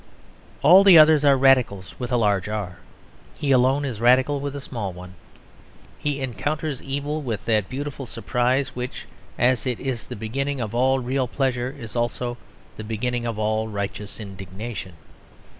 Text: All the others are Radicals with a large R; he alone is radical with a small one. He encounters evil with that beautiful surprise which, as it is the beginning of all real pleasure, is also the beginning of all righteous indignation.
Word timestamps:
All 0.63 0.83
the 0.83 0.97
others 0.97 1.23
are 1.23 1.37
Radicals 1.37 1.93
with 1.99 2.11
a 2.11 2.17
large 2.17 2.49
R; 2.49 2.79
he 3.37 3.51
alone 3.51 3.85
is 3.85 4.01
radical 4.01 4.39
with 4.39 4.55
a 4.55 4.59
small 4.59 4.91
one. 4.91 5.13
He 5.99 6.21
encounters 6.21 6.81
evil 6.81 7.21
with 7.21 7.45
that 7.45 7.69
beautiful 7.69 8.07
surprise 8.07 8.69
which, 8.75 9.05
as 9.37 9.67
it 9.67 9.79
is 9.79 10.07
the 10.07 10.15
beginning 10.15 10.59
of 10.59 10.73
all 10.73 10.97
real 10.97 11.27
pleasure, 11.27 11.75
is 11.79 11.95
also 11.95 12.39
the 12.77 12.83
beginning 12.83 13.27
of 13.27 13.37
all 13.37 13.67
righteous 13.67 14.19
indignation. 14.19 14.93